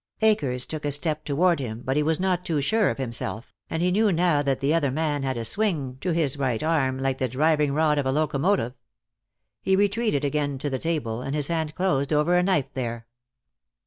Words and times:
Akers 0.23 0.65
took 0.65 0.83
a 0.83 0.91
step 0.91 1.23
toward 1.25 1.59
him, 1.59 1.83
but 1.85 1.95
he 1.95 2.01
was 2.01 2.19
not 2.19 2.43
too 2.43 2.59
sure 2.59 2.89
of 2.89 2.97
himself, 2.97 3.53
and 3.69 3.83
he 3.83 3.91
knew 3.91 4.11
now 4.11 4.41
that 4.41 4.59
the 4.59 4.73
other 4.73 4.89
man 4.89 5.21
had 5.21 5.37
a 5.37 5.45
swing 5.45 5.97
to 6.01 6.09
his 6.11 6.37
right 6.39 6.63
arm 6.63 6.97
like 6.97 7.19
the 7.19 7.27
driving 7.27 7.71
rod 7.71 7.99
of 7.99 8.07
a 8.07 8.11
locomotive. 8.11 8.73
He 9.61 9.75
retreated 9.75 10.25
again 10.25 10.57
to 10.57 10.71
the 10.71 10.79
table, 10.79 11.21
and 11.21 11.35
his 11.35 11.49
hand 11.49 11.75
closed 11.75 12.11
over 12.11 12.35
a 12.35 12.41
knife 12.41 12.73
there. 12.73 13.05